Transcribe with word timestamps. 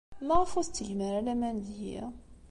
Maɣef 0.27 0.51
ur 0.59 0.65
tettgem 0.65 0.99
ara 1.07 1.21
laman 1.25 1.57
deg-i? 1.67 1.99